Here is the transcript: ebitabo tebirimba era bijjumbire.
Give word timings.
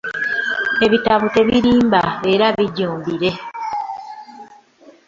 ebitabo 0.85 1.25
tebirimba 1.33 2.01
era 2.33 2.47
bijjumbire. 2.57 3.31